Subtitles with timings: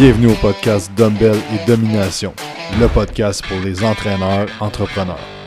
[0.00, 2.32] Bienvenue au podcast Dumbbell et Domination,
[2.80, 5.39] le podcast pour les entraîneurs entrepreneurs.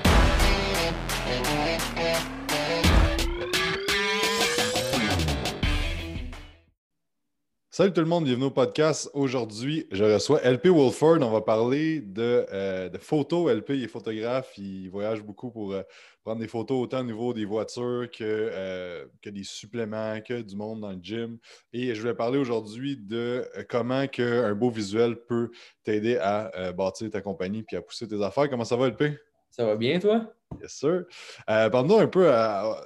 [7.76, 9.10] Salut tout le monde, bienvenue au podcast.
[9.16, 11.18] Aujourd'hui, je reçois LP Wolford.
[11.24, 13.52] On va parler de, euh, de photos.
[13.52, 15.82] LP il est photographe, il voyage beaucoup pour euh,
[16.24, 20.56] prendre des photos autant au niveau des voitures que, euh, que des suppléments, que du
[20.56, 21.40] monde dans le gym.
[21.74, 25.50] Et je vais parler aujourd'hui de comment que un beau visuel peut
[25.84, 28.52] t'aider à bâtir ta compagnie puis à pousser tes affaires.
[28.52, 29.18] Comment ça va, LP?
[29.50, 30.32] Ça va bien, toi?
[30.62, 31.06] Yes, sir.
[31.48, 32.32] Parle-nous un peu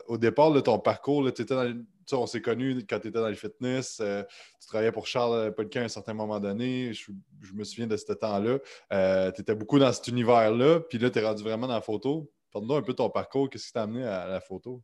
[0.07, 1.29] au départ de ton parcours.
[1.33, 1.75] Tu étais dans
[2.13, 3.99] on s'est connus quand tu étais dans le fitness.
[4.01, 4.23] Euh,
[4.59, 6.93] tu travaillais pour Charles Pellequin à un certain moment donné.
[6.93, 7.11] Je,
[7.53, 8.59] me souviens de ce temps-là.
[8.93, 10.81] Euh, tu étais beaucoup dans cet univers-là.
[10.81, 12.31] Puis là, tu es rendu vraiment dans la photo.
[12.51, 13.49] Parle-nous un peu ton parcours.
[13.49, 14.81] Qu'est-ce qui t'a amené à la photo?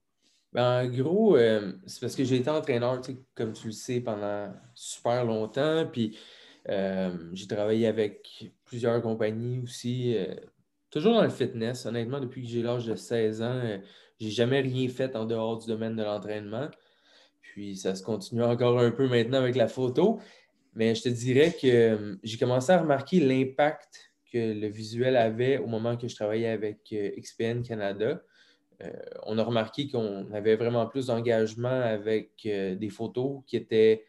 [0.51, 3.01] Ben, en gros, euh, c'est parce que j'ai été entraîneur,
[3.33, 5.87] comme tu le sais, pendant super longtemps.
[5.91, 6.17] Puis
[6.65, 10.15] j'ai travaillé avec plusieurs compagnies aussi.
[10.89, 11.85] toujours dans le fitness.
[11.85, 13.79] Honnêtement, depuis que j'ai l'âge de 16 ans,
[14.19, 16.69] j'ai jamais rien fait en dehors du domaine de l'entraînement.
[17.53, 20.19] Puis ça se continue encore un peu maintenant avec la photo.
[20.73, 25.59] Mais je te dirais que euh, j'ai commencé à remarquer l'impact que le visuel avait
[25.59, 28.23] au moment que je travaillais avec euh, XPN Canada.
[28.81, 28.91] Euh,
[29.27, 34.03] on a remarqué qu'on avait vraiment plus d'engagement avec des photos qui étaient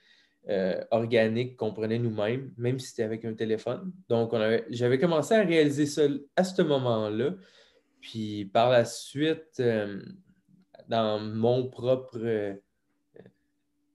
[0.90, 3.92] organiques, qu'on prenait nous-mêmes, même si c'était avec un téléphone.
[4.08, 4.32] Donc,
[4.70, 6.02] j'avais commencé à réaliser ça
[6.36, 7.34] à ce moment-là.
[8.00, 9.62] Puis par la suite,
[10.88, 12.58] dans mon propre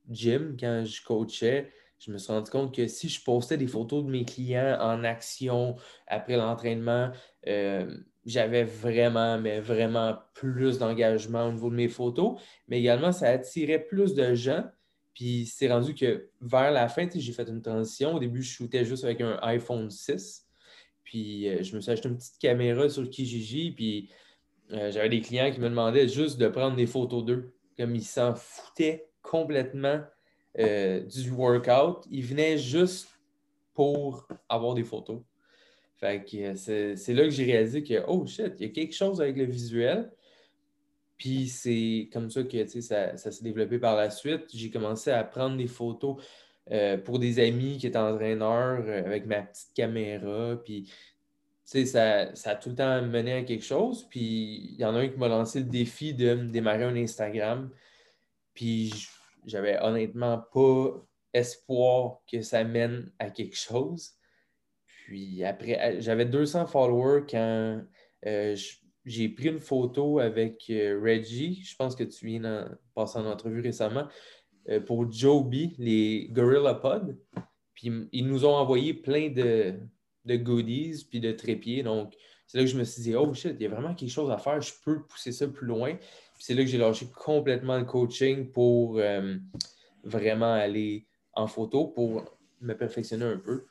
[0.10, 4.06] gym, quand je coachais, je me suis rendu compte que si je postais des photos
[4.06, 5.76] de mes clients en action
[6.08, 7.12] après l'entraînement,
[7.48, 7.94] euh,
[8.26, 13.84] j'avais vraiment, mais vraiment plus d'engagement au niveau de mes photos, mais également ça attirait
[13.84, 14.64] plus de gens.
[15.14, 18.16] Puis c'est rendu que vers la fin, j'ai fait une transition.
[18.16, 20.46] Au début, je shootais juste avec un iPhone 6.
[21.04, 23.72] Puis euh, je me suis acheté une petite caméra sur Kijiji.
[23.72, 24.10] Puis
[24.72, 27.54] euh, j'avais des clients qui me demandaient juste de prendre des photos d'eux.
[27.78, 30.02] Comme ils s'en foutaient complètement
[30.58, 32.06] euh, du workout.
[32.10, 33.08] Il venait juste
[33.74, 35.22] pour avoir des photos.
[36.04, 39.38] Euh, c'est là que j'ai réalisé que, oh shit, il y a quelque chose avec
[39.38, 40.12] le visuel.
[41.18, 44.46] Puis c'est comme ça que ça, ça s'est développé par la suite.
[44.54, 46.24] J'ai commencé à prendre des photos
[46.72, 50.56] euh, pour des amis qui étaient entraîneurs avec ma petite caméra.
[50.64, 50.90] Puis
[51.66, 54.08] ça, ça a tout le temps mené à quelque chose.
[54.10, 57.70] Puis il y en a un qui m'a lancé le défi de démarrer un Instagram.
[58.59, 58.92] Puis
[59.45, 61.02] j'avais honnêtement pas
[61.33, 64.15] espoir que ça mène à quelque chose.
[64.86, 67.81] Puis après, euh, j'avais 200 followers quand
[68.25, 68.58] euh,
[69.05, 71.64] j'ai pris une photo avec euh, Reggie.
[71.64, 74.09] Je pense que tu viens de passer en entrevue récemment
[74.86, 77.17] pour Joby, les Gorilla Pod.
[77.73, 79.80] Puis ils nous ont envoyé plein de,
[80.26, 81.81] de goodies puis de trépieds.
[81.81, 82.14] Donc,
[82.45, 84.30] c'est là que je me suis dit, oh shit, il y a vraiment quelque chose
[84.30, 85.97] à faire, je peux pousser ça plus loin
[86.39, 89.36] c'est là que j'ai lâché complètement le coaching pour euh,
[90.04, 92.23] vraiment aller en photo pour
[92.61, 93.66] me perfectionner un peu.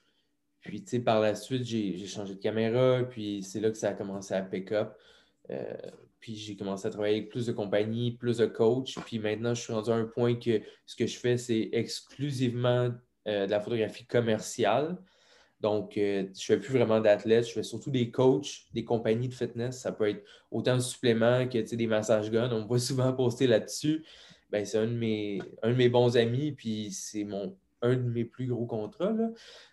[0.61, 3.91] Puis, tu sais, par la suite, j'ai changé de caméra, puis c'est là que ça
[3.91, 4.95] a commencé à pick up.
[5.51, 5.75] Euh,
[6.21, 8.95] puis j'ai commencé à travailler avec plus de compagnies, plus de coachs.
[9.07, 12.91] Puis maintenant, je suis rendu à un point que ce que je fais, c'est exclusivement
[13.29, 14.99] euh, de la photographie commerciale.
[15.61, 19.29] Donc, euh, je ne fais plus vraiment d'athlètes, je fais surtout des coachs, des compagnies
[19.29, 19.81] de fitness.
[19.81, 22.51] Ça peut être autant de suppléments que des massages guns.
[22.53, 24.05] On me voit souvent poster là-dessus.
[24.51, 28.03] Ben, c'est un, de mes, un de mes bons amis, puis c'est mon un de
[28.03, 29.15] mes plus gros contrats.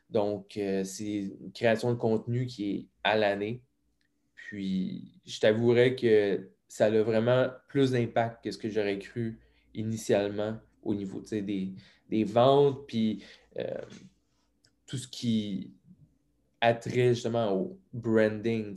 [0.09, 3.61] Donc, euh, c'est une création de contenu qui est à l'année.
[4.35, 9.39] Puis, je t'avouerais que ça a vraiment plus d'impact que ce que j'aurais cru
[9.73, 11.73] initialement au niveau des,
[12.09, 12.85] des ventes.
[12.87, 13.23] Puis,
[13.57, 13.81] euh,
[14.87, 15.73] tout ce qui
[16.61, 18.75] attrait justement au branding,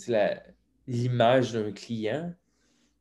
[0.86, 2.34] l'image d'un client,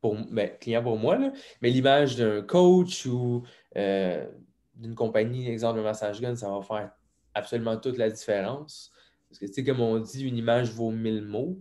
[0.00, 1.18] pour, ben, client pour moi,
[1.60, 3.44] mais l'image d'un coach ou
[3.76, 4.26] euh,
[4.74, 6.92] d'une compagnie, exemple de massage gun, ça va faire
[7.34, 8.92] absolument toute la différence.
[9.28, 11.60] Parce que, tu sais, comme on dit, une image vaut mille mots.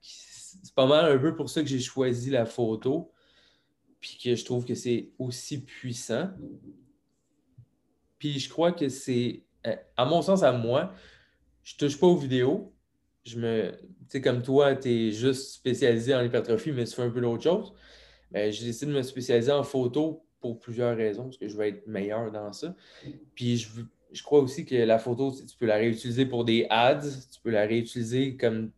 [0.00, 3.10] c'est pas mal un peu pour ça que j'ai choisi la photo,
[4.00, 6.30] puis que je trouve que c'est aussi puissant.
[8.18, 9.42] Puis je crois que c'est
[9.96, 10.92] à mon sens, à moi,
[11.62, 12.72] je touche pas aux vidéos.
[13.24, 17.02] Je me, tu sais, comme toi, tu es juste spécialisé en hypertrophie, mais tu fais
[17.02, 17.72] un peu d'autre chose.
[18.30, 21.66] Ben, j'ai décidé de me spécialiser en photo pour plusieurs raisons, parce que je veux
[21.66, 22.74] être meilleur dans ça.
[23.34, 23.68] Puis je,
[24.10, 27.50] je crois aussi que la photo, tu peux la réutiliser pour des ads, tu peux
[27.50, 28.72] la réutiliser comme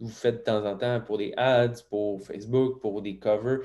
[0.00, 3.60] vous faites de temps en temps pour des ads, pour Facebook, pour des covers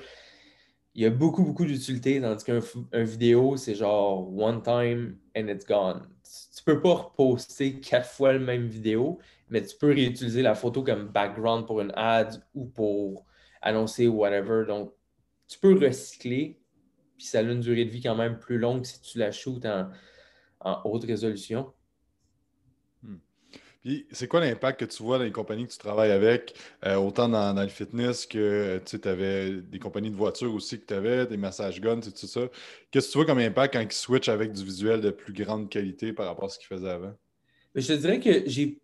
[0.94, 2.60] il y a beaucoup, beaucoup d'utilité, tandis qu'un
[3.04, 6.08] vidéo, c'est genre one time and it's gone.
[6.56, 9.20] Tu peux pas reposter quatre fois la même vidéo,
[9.50, 13.26] mais tu peux réutiliser la photo comme background pour une ad ou pour
[13.62, 14.66] annoncer whatever.
[14.66, 14.94] Donc,
[15.48, 16.60] tu peux recycler,
[17.18, 19.66] puis ça a une durée de vie quand même plus longue si tu la shootes
[19.66, 19.90] en,
[20.62, 21.74] en haute résolution.
[23.82, 26.54] Puis, c'est quoi l'impact que tu vois dans les compagnies que tu travailles avec,
[26.86, 30.94] euh, autant dans, le fitness que tu avais des compagnies de voitures aussi que tu
[30.94, 32.42] avais, des massages guns, tout ça.
[32.92, 35.68] Qu'est-ce que tu vois comme impact quand ils switchent avec du visuel de plus grande
[35.68, 37.14] qualité par rapport à ce qu'ils faisaient avant?
[37.74, 38.80] Je te dirais que j'ai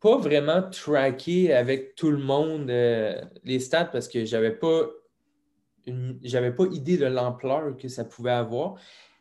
[0.00, 4.86] pas vraiment traqué avec tout le monde euh, les stats parce que j'avais pas
[6.22, 8.74] j'avais pas idée de l'ampleur que ça pouvait avoir.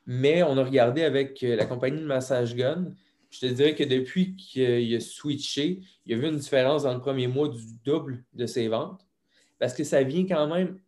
[0.05, 2.91] Mais on a regardé avec euh, la compagnie de massage gun
[3.29, 6.99] je te dirais que depuis qu'il a switché, il a vu une différence dans le
[6.99, 9.05] premier mois du double de ses ventes.
[9.59, 10.79] Parce que ça vient quand même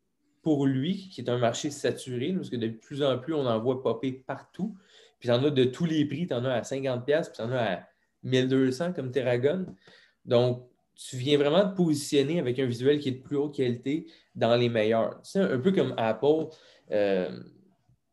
[0.42, 3.60] pour lui, qui est un marché saturé, parce que de plus en plus, on en
[3.60, 4.78] voit popper partout.
[5.20, 7.42] Puis tu en as de tous les prix, tu en as à 50$, puis tu
[7.42, 7.80] en as à
[8.24, 9.66] 1200 comme Terragon.
[10.26, 10.66] Donc,
[10.96, 14.56] tu viens vraiment te positionner avec un visuel qui est de plus haute qualité dans
[14.56, 15.20] les meilleurs.
[15.24, 16.48] C'est un peu comme Apple.
[16.92, 17.40] Euh,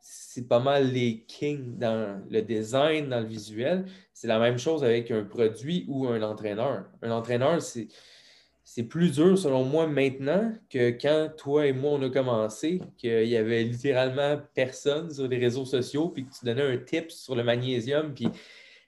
[0.08, 3.87] c'est pas mal les kings dans le design, dans le visuel.
[4.12, 6.85] C'est la même chose avec un produit ou un entraîneur.
[7.03, 12.11] Un entraîneur, c'est plus dur, selon moi, maintenant que quand toi et moi, on a
[12.11, 16.76] commencé, qu'il y avait littéralement personne sur les réseaux sociaux, puis que tu donnais un
[16.76, 18.29] tip sur le magnésium, puis,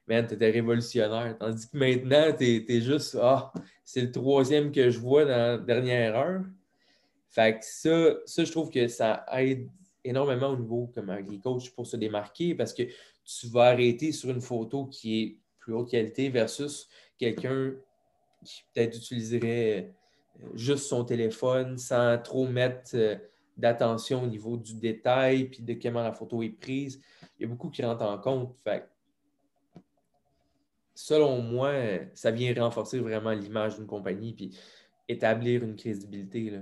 [0.07, 1.37] man, tu étais révolutionnaire.
[1.39, 3.53] Tandis que maintenant, tu es, juste, ah,
[3.85, 6.43] c'est le troisième que je vois dans la dernière heure.
[7.31, 9.69] Fait que ça, ça, je trouve que ça aide
[10.05, 11.13] énormément au niveau comme
[11.43, 12.83] coachs pour se démarquer parce que
[13.25, 17.75] tu vas arrêter sur une photo qui est plus haute qualité versus quelqu'un
[18.45, 19.95] qui peut-être utiliserait
[20.41, 23.17] euh, juste son téléphone sans trop mettre euh,
[23.57, 27.01] d'attention au niveau du détail puis de comment la photo est prise.
[27.39, 28.57] Il y a beaucoup qui rentrent en compte.
[28.63, 28.89] Fait,
[30.95, 31.73] selon moi,
[32.15, 34.57] ça vient renforcer vraiment l'image d'une compagnie puis
[35.09, 36.51] établir une crédibilité.
[36.51, 36.61] Là.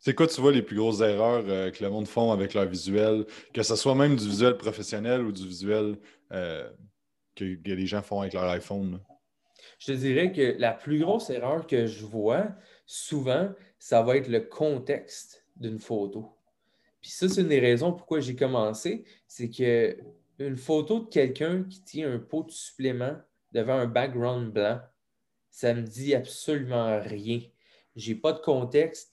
[0.00, 2.64] C'est quoi, tu vois, les plus grosses erreurs euh, que le monde font avec leur
[2.64, 5.98] visuel, que ce soit même du visuel professionnel ou du visuel
[6.32, 6.70] euh,
[7.36, 8.98] que, les gens font avec leur iPhone?
[9.78, 12.48] Je te dirais que la plus grosse erreur que je vois
[12.86, 16.34] souvent, ça va être le contexte d'une photo.
[17.02, 19.98] Puis ça, c'est une des raisons pourquoi j'ai commencé, c'est que
[20.38, 23.16] une photo de quelqu'un qui tient un pot de supplément
[23.52, 24.80] devant un background blanc,
[25.50, 27.40] ça me dit absolument rien.
[27.96, 29.09] J'ai pas de contexte,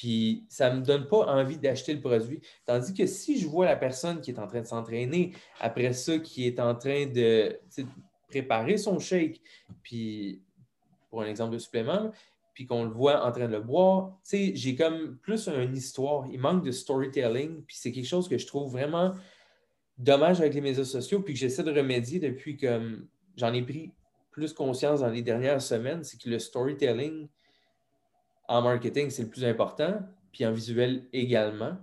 [0.00, 2.40] puis ça ne me donne pas envie d'acheter le produit.
[2.64, 6.18] Tandis que si je vois la personne qui est en train de s'entraîner, après ça,
[6.18, 7.60] qui est en train de
[8.26, 9.42] préparer son shake,
[9.82, 10.40] puis
[11.10, 12.12] pour un exemple de supplément,
[12.54, 16.26] puis qu'on le voit en train de le boire, j'ai comme plus une histoire.
[16.32, 19.12] Il manque de storytelling, puis c'est quelque chose que je trouve vraiment
[19.98, 23.04] dommage avec les médias sociaux, puis que j'essaie de remédier depuis que
[23.36, 23.92] j'en ai pris
[24.30, 27.28] plus conscience dans les dernières semaines, c'est que le storytelling,
[28.50, 30.00] en marketing, c'est le plus important,
[30.32, 31.76] puis en visuel également.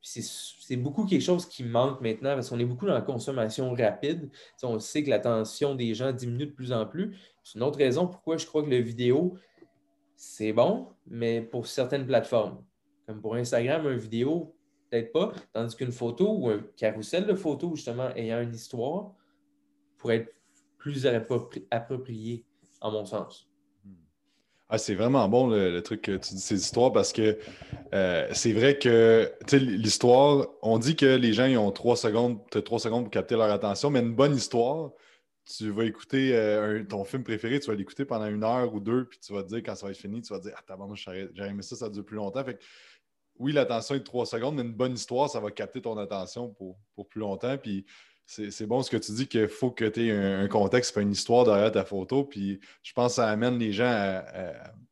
[0.00, 4.30] C'est beaucoup quelque chose qui manque maintenant parce qu'on est beaucoup dans la consommation rapide.
[4.62, 7.16] on sait que l'attention des gens diminue de plus en plus.
[7.42, 9.36] C'est une autre raison pourquoi je crois que le vidéo,
[10.14, 12.64] c'est bon, mais pour certaines plateformes.
[13.06, 14.54] Comme pour Instagram, une vidéo,
[14.88, 19.12] peut-être pas, tandis qu'une photo ou un carrousel de photos, justement, ayant une histoire,
[19.98, 20.34] pourrait être
[20.78, 21.06] plus
[21.70, 22.44] approprié,
[22.80, 23.50] en mon sens.
[24.68, 27.38] Ah, c'est vraiment bon le, truc que tu dis ces histoires parce que
[27.94, 32.80] euh, c'est vrai que l'histoire, on dit que les gens ils ont trois secondes, trois
[32.80, 34.90] secondes pour capter leur attention, mais une bonne histoire,
[35.44, 39.04] tu vas écouter euh, ton film préféré, tu vas l'écouter pendant une heure ou deux,
[39.04, 40.76] puis tu vas te dire quand ça va être fini, tu vas dire Ah, t'as
[40.94, 42.44] j'ai aimé ça, ça dure plus longtemps.
[42.44, 42.58] Fait
[43.38, 46.48] oui, l'attention est de trois secondes, mais une bonne histoire, ça va capter ton attention
[46.48, 47.56] pour, pour plus longtemps.
[47.58, 47.84] Puis
[48.26, 51.12] c'est bon ce que tu dis qu'il faut que tu aies un, contexte, pas une
[51.12, 52.24] histoire derrière ta photo.
[52.24, 54.20] Puis je pense que ça amène les gens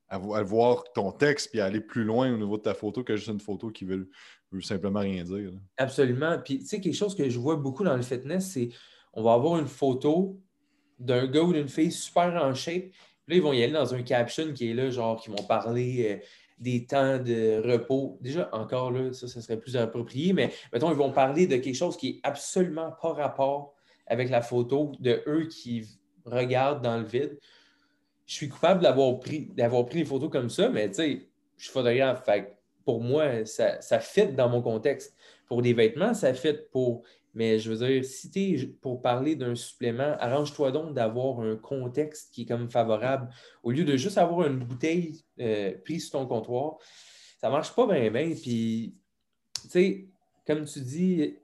[0.09, 3.17] à, voir ton texte puis à aller plus loin au niveau de ta photo que
[3.17, 4.09] juste une photo qui veut,
[4.53, 5.51] veut simplement rien dire.
[5.77, 6.39] Absolument.
[6.45, 8.69] Puis tu sais, quelque chose que je vois beaucoup dans le fitness, c'est
[9.13, 10.41] on va avoir une photo
[10.99, 12.91] d'un gars ou d'une fille super en shape.
[13.27, 15.43] Puis là, ils vont y aller dans un caption qui est là, genre, qui vont
[15.49, 16.21] parler.
[16.21, 16.25] Euh,
[16.59, 18.19] des temps de repos.
[18.21, 21.97] Déjà, encore là, ça, serait plus approprié, mais mettons, ils vont parler de quelque chose
[21.97, 23.75] qui n'est absolument pas rapport
[24.07, 25.87] avec la photo de eux qui
[26.25, 27.39] regardent dans le vide.
[28.27, 31.65] Je suis coupable d'avoir pris, d'avoir pris des photos comme ça, mais tu sais, je
[31.65, 32.25] suis photographe.
[32.25, 35.15] Fait pour moi, ça, ça fit dans mon contexte.
[35.47, 37.03] Pour des vêtements, ça fit pour
[37.35, 41.57] mais je veux dire, si tu es pour parler d'un supplément, arrange-toi donc d'avoir un
[41.57, 43.29] contexte qui est comme favorable.
[43.63, 46.77] Au lieu de juste avoir une bouteille euh, prise sur ton comptoir,
[47.41, 48.31] ça marche pas bien, bien.
[48.41, 48.95] Puis,
[49.63, 50.09] tu sais,
[50.47, 51.37] comme tu dis,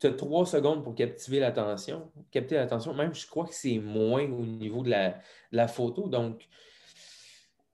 [0.00, 2.10] tu as trois secondes pour captiver l'attention.
[2.30, 4.90] Capter l'attention, même je crois que c'est moins au niveau de
[5.52, 6.08] la, photo.
[6.08, 6.48] Donc,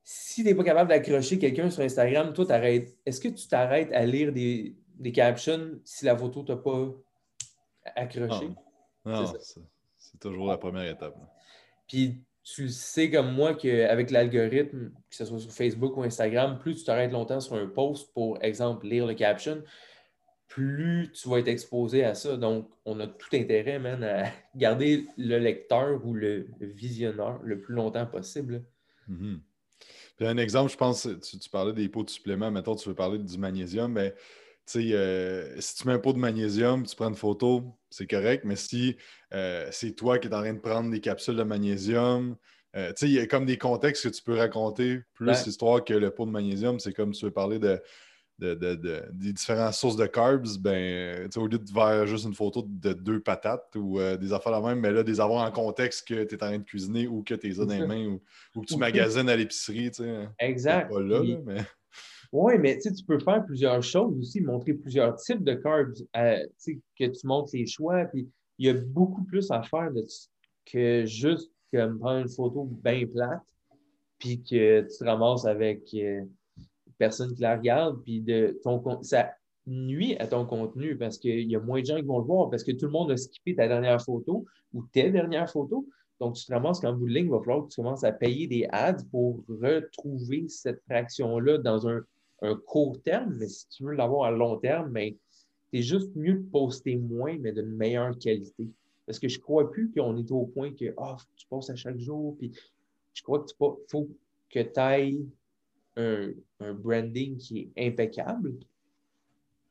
[0.03, 2.99] si tu n'es pas capable d'accrocher quelqu'un sur Instagram, toi, t'arrêtes.
[3.07, 4.77] Est-ce que tu t'arrêtes à lire des,
[5.15, 6.93] captions si la photo t'a pas
[7.95, 8.51] accroché?
[9.05, 9.25] Non,
[9.97, 11.17] c'est toujours la première étape.
[11.87, 16.77] Puis tu sais comme moi qu'avec l'algorithme, que ce soit sur Facebook ou Instagram, plus
[16.77, 19.65] tu t'arrêtes longtemps sur un post pour, exemple, lire le caption,
[20.47, 22.37] plus tu vas être exposé à ça.
[22.37, 27.75] Donc, on a tout intérêt, man, à garder le lecteur ou le, visionneur le plus
[27.75, 28.65] longtemps possible.
[29.11, 29.41] Mm-hmm.
[30.21, 33.39] un exemple, je pense, tu, parlais des pots de supplément, mettons, tu veux parler du
[33.39, 34.15] magnésium, mais
[34.77, 38.57] euh, si tu mets un pot de magnésium, tu prends une photo, c'est correct, mais
[38.57, 38.97] si
[39.33, 42.37] euh, c'est toi qui es en train de prendre des capsules de magnésium,
[42.75, 46.11] euh, il y a comme des contextes que tu peux raconter, plus l'histoire que le
[46.11, 47.81] pot de magnésium, c'est comme tu veux parler de,
[48.39, 53.21] des différentes sources de carbs, ben, au lieu de faire juste une photo de deux
[53.21, 56.45] patates ou des affaires la même, mais là, des avoir en contexte que tu es
[56.45, 58.19] en train de cuisiner ou que tu es dans les mains
[58.55, 59.91] ou, que tu magasines à l'épicerie.
[60.39, 60.93] Exact.
[60.93, 61.65] Pas là, mais...
[62.33, 66.47] Oui, mais tu peux faire plusieurs choses aussi, montrer plusieurs types de carbs, euh,
[66.99, 68.05] que tu montres les choix.
[68.07, 68.29] Puis
[68.59, 69.91] il y a beaucoup plus à faire
[70.65, 73.43] que juste prendre une photo bien plate,
[74.19, 76.23] puis que tu te ramasses avec euh,
[76.99, 79.31] personne qui la regarde, puis de ton ça
[79.67, 82.51] nuit à ton contenu parce qu'il y a moins de gens qui vont le voir,
[82.51, 85.85] parce que tout le monde a skippé ta dernière photo ou tes dernières photos.
[86.21, 88.13] Donc, tu te ramasses qu'en bout de ligne, il va falloir que tu commences à
[88.13, 92.01] payer des ads pour retrouver cette fraction-là dans un
[92.43, 95.17] un court terme, mais si tu veux l'avoir à long terme, mais
[95.73, 98.69] c'est juste mieux de poster moins, mais d'une meilleure qualité.
[99.07, 101.77] Parce que je ne crois plus qu'on est au point que oh, tu postes à
[101.77, 102.37] chaque jour.
[102.39, 102.53] Puis
[103.15, 104.11] je crois qu'il faut
[104.51, 105.27] que tu ailles
[105.97, 106.33] un,
[106.75, 108.55] branding qui est impeccable.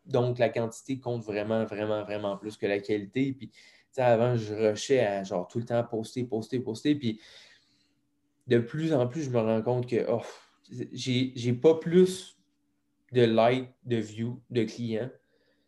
[0.06, 3.34] Donc, la quantité compte vraiment, vraiment, vraiment plus que la qualité.
[3.34, 3.52] Puis,
[3.98, 6.96] avant, je rushais à genre tout le temps poster, poster, poster.
[6.96, 7.20] Puis,
[8.48, 10.22] de plus en plus, je me rends compte que oh,
[10.92, 12.35] j'ai pas plus
[13.16, 15.10] de likes, de views, de clients.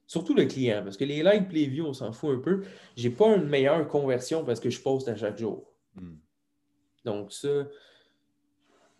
[0.05, 2.63] Surtout le client, parce que les likes les views, on s'en fout un peu.
[2.95, 5.73] Je n'ai pas une meilleure conversion parce que je poste à chaque jour.
[5.95, 6.15] Hmm.
[7.03, 7.67] Donc, ça,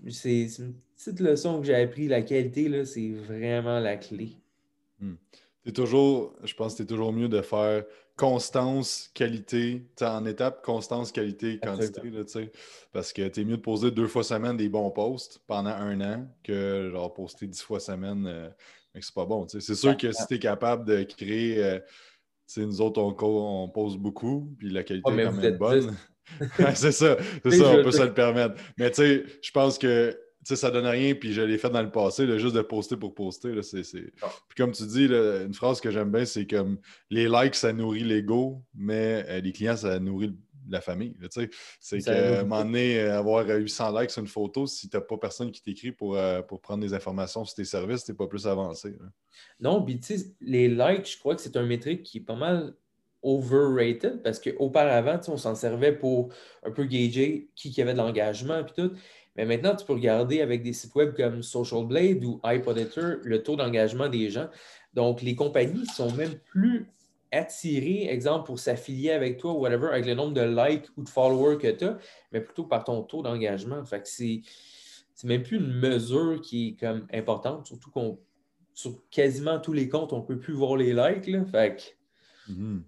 [0.10, 2.08] c'est une petite leçon que j'ai appris.
[2.08, 4.38] La qualité, c'est vraiment la clé.
[5.00, 5.16] Hmm
[5.72, 7.84] toujours, je pense que c'est toujours mieux de faire
[8.18, 12.12] constance, qualité, en étape, constance, qualité, quantité,
[12.92, 16.02] parce que tu es mieux de poser deux fois semaine des bons posts pendant un
[16.02, 18.50] an que genre poster dix fois semaine, euh,
[18.94, 19.48] mais c'est pas bon.
[19.48, 21.80] C'est sûr que si tu es capable de créer, euh,
[22.58, 25.96] nous autres, on, on, pose beaucoup, puis la qualité est quand même bonne.
[26.76, 28.56] c'est ça, c'est ça, on peut se le permettre.
[28.78, 31.82] Mais tu sais, je pense que sais, ça donne rien, puis je l'ai fait dans
[31.82, 33.54] le passé, juste de poster pour poster.
[33.54, 36.80] Là, Puis comme tu dis, une phrase que j'aime bien, c'est comme
[37.10, 40.36] les likes, ça nourrit l'ego, mais euh, les clients, ça nourrit
[40.70, 41.16] la famille.
[41.80, 45.02] C'est qu'à un moment donné, euh, avoir 800 likes sur une photo, si tu n'as
[45.02, 48.18] pas personne qui t'écrit pour, euh, pour prendre des informations sur tes services, tu n'es
[48.18, 48.96] pas plus avancé.
[49.60, 52.36] Non, puis tu sais, les likes, je crois que c'est un métrique qui est pas
[52.36, 52.74] mal
[53.24, 56.30] overrated parce qu'auparavant, on s'en servait pour
[56.64, 58.94] un peu gager qui, qui avait de l'engagement puis tout.
[59.38, 63.44] Mais maintenant, tu peux regarder avec des sites web comme Social Blade ou iPoditor le
[63.44, 64.50] taux d'engagement des gens.
[64.94, 66.88] Donc, les compagnies sont même plus
[67.32, 71.10] attirées, exemple, pour s'affilier avec toi ou whatever, avec le nombre de likes ou de
[71.10, 71.98] followers que tu as,
[72.32, 73.84] mais plutôt par ton taux d'engagement.
[73.86, 74.42] Fait que c'est,
[75.24, 78.20] même plus une mesure qui est comme importante, surtout qu'on
[78.74, 81.26] sur quasiment tous les comptes, on ne peut plus voir les likes.
[81.28, 81.44] Là.
[81.46, 82.82] Fait que, mm-hmm.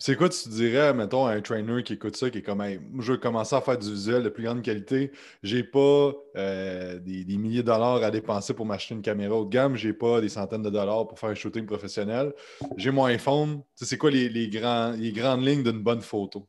[0.00, 2.62] C'est quoi tu dirais, mettons, à un trainer qui écoute ça, qui est comme,
[3.00, 5.10] je veux commencer à faire du visuel de plus grande qualité.
[5.42, 9.50] J'ai pas euh, des, milliers de dollars à dépenser pour m'acheter une caméra haut de
[9.50, 9.74] gamme.
[9.74, 12.32] J'ai pas des centaines de dollars pour faire un shooting professionnel.
[12.76, 13.60] J'ai mon iPhone.
[13.74, 16.46] c'est quoi les, les, grands, les grandes lignes d'une bonne photo?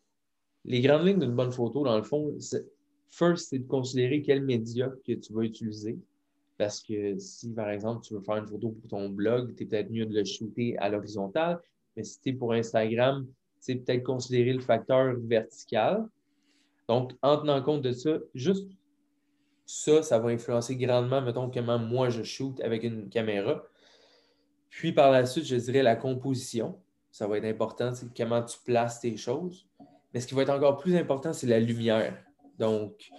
[0.66, 2.38] Les grandes lignes d'une bonne photo, dans le fond,
[3.10, 5.98] first, c'est de considérer quel média que tu vas utiliser.
[6.60, 9.66] Parce que si, par exemple, tu veux faire une photo pour ton blog, tu es
[9.66, 11.60] peut-être mieux de le shooter à l'horizontale.
[11.96, 13.26] Mais si tu es pour Instagram,
[13.60, 16.08] c'est peut-être considérer le facteur vertical.
[16.88, 18.68] Donc, en tenant compte de ça, juste
[19.66, 23.64] ça, ça va influencer grandement, mettons, comment moi je shoot avec une caméra.
[24.70, 26.80] Puis par la suite, je dirais la composition.
[27.12, 29.68] Ça va être important, c'est comment tu places tes choses.
[30.14, 32.18] Mais ce qui va être encore plus important, c'est la lumière.
[32.58, 33.10] Donc,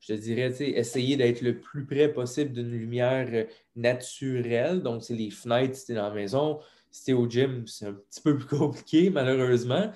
[0.00, 3.46] je te dirais, essayer d'être le plus près possible d'une lumière
[3.76, 4.82] naturelle.
[4.82, 6.58] Donc, c'est les fenêtres si tu es dans la maison,
[6.92, 9.90] si tu es au gym, c'est un petit peu plus compliqué, malheureusement.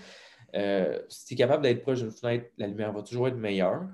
[0.54, 3.86] Euh, si tu es capable d'être proche d'une fenêtre, la lumière va toujours être meilleure.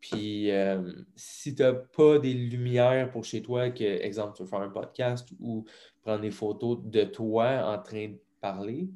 [0.00, 4.48] Puis, euh, si tu n'as pas des lumières pour chez toi, que, exemple, tu veux
[4.48, 5.64] faire un podcast ou
[6.02, 8.88] prendre des photos de toi en train de parler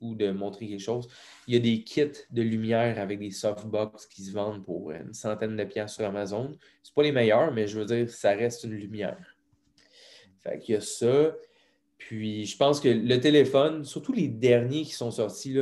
[0.00, 1.08] ou de montrer quelque chose.
[1.46, 5.14] Il y a des kits de lumière avec des softbox qui se vendent pour une
[5.14, 6.56] centaine de pièces sur Amazon.
[6.82, 9.36] Ce pas les meilleurs, mais je veux dire, ça reste une lumière.
[10.40, 11.34] Fait qu'il y a ça.
[11.98, 15.52] Puis je pense que le téléphone, surtout les derniers qui sont sortis,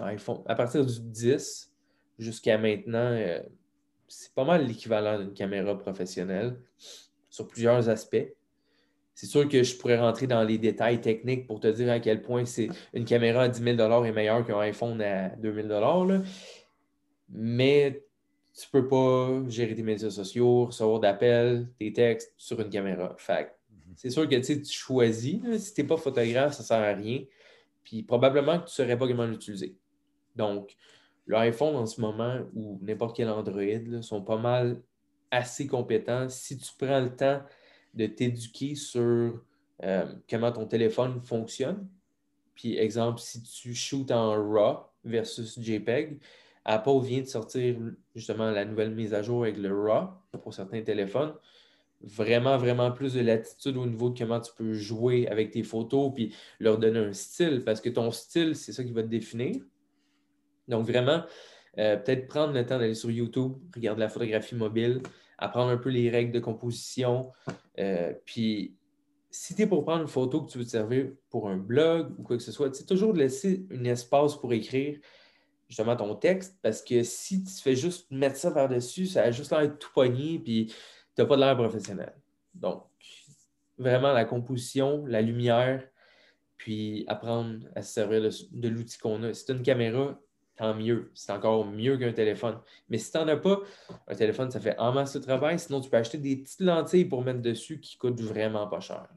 [0.00, 1.72] l'iPhone, à partir du 10
[2.18, 3.40] jusqu'à maintenant, euh,
[4.06, 6.56] c'est pas mal l'équivalent d'une caméra professionnelle
[7.28, 8.32] sur plusieurs aspects.
[9.14, 12.22] C'est sûr que je pourrais rentrer dans les détails techniques pour te dire à quel
[12.22, 16.22] point c'est une caméra à 10 000 est meilleure qu'un iPhone à 2 000 là.
[17.28, 18.04] Mais
[18.56, 23.14] tu peux pas gérer tes médias sociaux, recevoir d'appels, tes textes sur une caméra.
[23.18, 23.52] Fait.
[23.96, 25.40] C'est sûr que tu choisis.
[25.58, 27.24] si tu n'es pas photographe, ça ne sert à rien.
[27.82, 29.76] Puis probablement que tu ne saurais pas comment l'utiliser.
[30.36, 30.76] Donc,
[31.26, 34.82] l'iPhone en ce moment ou n'importe quel Android sont pas mal
[35.30, 36.28] assez compétents.
[36.28, 37.42] Si tu prends le temps
[37.94, 39.40] de t'éduquer sur
[39.82, 41.88] euh, comment ton téléphone fonctionne.
[42.54, 46.20] Puis, exemple, si tu shootes en RAW versus JPEG,
[46.64, 47.76] Apple vient de sortir
[48.14, 50.08] justement la nouvelle mise à jour avec le RAW
[50.42, 51.34] pour certains téléphones.
[52.02, 56.12] Vraiment, vraiment plus de latitude au niveau de comment tu peux jouer avec tes photos
[56.14, 59.56] puis leur donner un style parce que ton style, c'est ça qui va te définir.
[60.68, 61.22] Donc, vraiment,
[61.78, 65.00] euh, peut-être prendre le temps d'aller sur YouTube, regarder la photographie mobile,
[65.38, 67.32] apprendre un peu les règles de composition.
[67.78, 68.76] Euh, puis,
[69.30, 72.14] si tu es pour prendre une photo que tu veux te servir pour un blog
[72.18, 74.98] ou quoi que ce soit, c'est toujours de laisser un espace pour écrire
[75.68, 79.50] justement ton texte parce que si tu fais juste mettre ça par-dessus, ça a juste
[79.50, 80.72] l'air tout pogné puis
[81.14, 82.14] tu n'as pas de l'air professionnel.
[82.54, 82.84] Donc,
[83.78, 85.82] vraiment la composition, la lumière,
[86.56, 89.34] puis apprendre à se servir de, l'outil qu'on a.
[89.34, 90.18] Si tu as une caméra,
[90.56, 91.10] tant mieux.
[91.14, 92.58] C'est encore mieux qu'un téléphone.
[92.88, 93.60] Mais si tu n'en as pas,
[94.06, 95.58] un téléphone, ça fait en masse de travail.
[95.58, 99.08] Sinon, tu peux acheter des petites lentilles pour mettre dessus qui coûtent vraiment pas cher.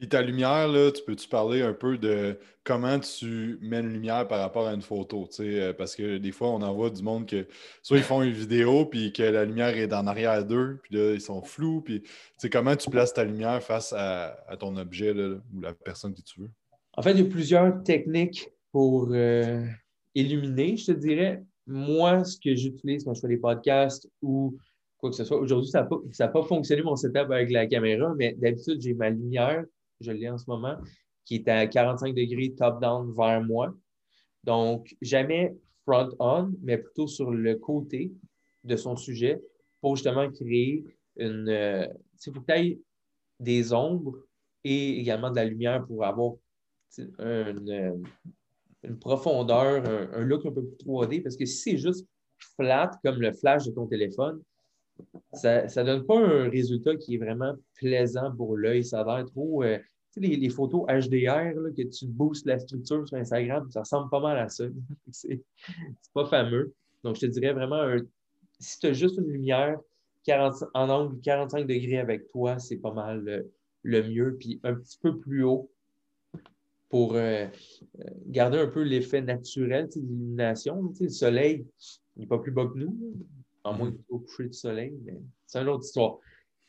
[0.00, 4.26] Puis ta lumière, là, tu peux-tu parler un peu de comment tu mets une lumière
[4.26, 5.28] par rapport à une photo?
[5.40, 7.46] Euh, parce que des fois, on en voit du monde que
[7.82, 11.12] soit ils font une vidéo puis que la lumière est en arrière d'eux, puis là,
[11.12, 11.82] ils sont flous.
[11.82, 12.02] Puis
[12.50, 16.50] comment tu places ta lumière face à, ton objet ou la personne que tu veux?
[16.94, 19.62] En fait, il y a plusieurs techniques pour euh,
[20.14, 21.44] illuminer, je te dirais.
[21.66, 24.56] Moi, ce que j'utilise quand je fais des podcasts ou
[24.96, 25.86] quoi que ce soit, aujourd'hui, ça
[26.18, 29.66] n'a pas, fonctionné mon setup avec la caméra, mais d'habitude, j'ai ma lumière,
[30.00, 30.76] je l'ai en ce moment,
[31.24, 33.74] qui est à 45 degrés top-down vers moi.
[34.44, 35.54] Donc, jamais
[35.86, 38.12] front-on, mais plutôt sur le côté
[38.64, 39.40] de son sujet
[39.80, 40.84] pour justement créer
[41.16, 41.48] une.
[41.48, 41.86] Euh,
[42.26, 42.80] il faut que tu aies
[43.38, 44.16] des ombres
[44.64, 46.34] et également de la lumière pour avoir
[47.18, 48.02] une,
[48.82, 52.06] une profondeur, un, look un peu plus 3D, parce que si c'est juste
[52.56, 54.42] flat comme le flash de ton téléphone,
[55.32, 58.84] ça ne donne pas un résultat qui est vraiment plaisant pour l'œil.
[58.84, 59.62] Ça a l'air trop.
[59.62, 59.78] Euh,
[60.12, 64.38] sais, les, photos HDR, que tu boostes la structure sur Instagram, ça ressemble pas mal
[64.38, 64.64] à ça.
[65.10, 65.42] c'est
[66.14, 66.74] pas fameux.
[67.04, 67.82] Donc, je te dirais vraiment,
[68.58, 69.78] si tu as juste une lumière
[70.28, 73.50] en angle 45 degrés avec toi, c'est pas mal le,
[73.82, 74.36] le mieux.
[74.38, 75.70] Puis un petit peu plus haut,
[76.90, 77.46] pour euh,
[78.00, 80.92] euh, garder un peu l'effet naturel d'illumination.
[81.00, 81.64] Le soleil,
[82.16, 83.14] il n'est pas plus bas que nous,
[83.64, 84.04] en moins mm-hmm.
[84.10, 86.18] au coucher du soleil, mais c'est une autre histoire.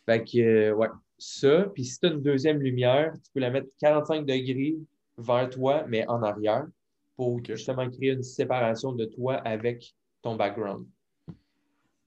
[0.06, 0.88] Fait que, euh, ouais,
[1.22, 1.66] ça.
[1.74, 4.76] Puis si tu as une deuxième lumière, tu peux la mettre 45 degrés
[5.18, 6.66] vers toi, mais en arrière,
[7.16, 10.86] pour justement créer une séparation de toi avec ton background.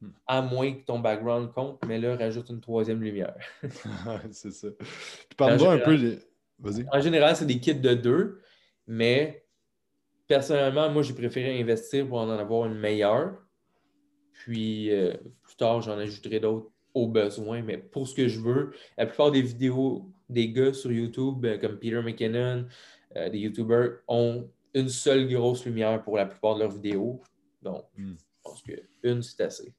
[0.01, 0.09] Hmm.
[0.27, 3.37] À moins que ton background compte, mais là, rajoute une troisième lumière.
[4.31, 4.69] c'est ça.
[5.37, 6.19] parle-moi un peu
[6.93, 8.41] en général, c'est des kits de deux,
[8.87, 9.45] mais
[10.27, 13.37] personnellement, moi, j'ai préféré investir pour en avoir une meilleure.
[14.33, 17.63] Puis euh, plus tard, j'en ajouterai d'autres au besoin.
[17.63, 21.59] Mais pour ce que je veux, la plupart des vidéos des gars sur YouTube, euh,
[21.59, 22.67] comme Peter McKinnon,
[23.17, 27.21] euh, des YouTubers, ont une seule grosse lumière pour la plupart de leurs vidéos.
[27.63, 28.15] Donc, hmm.
[28.17, 29.75] je pense qu'une, c'est assez.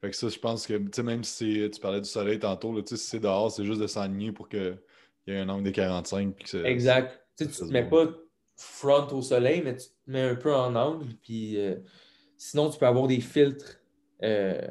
[0.00, 3.18] Fait que ça, je pense que, même si tu parlais du soleil tantôt, si c'est
[3.18, 4.76] dehors, c'est juste de s'enligner pour que
[5.28, 6.34] il y a un angle de 45.
[6.34, 7.20] Puis exact.
[7.36, 8.06] tu ne te mets pas
[8.56, 11.06] front au soleil, mais tu te mets un peu en angle.
[11.22, 11.76] Puis euh,
[12.36, 13.80] sinon, tu peux avoir des filtres.
[14.22, 14.66] Euh,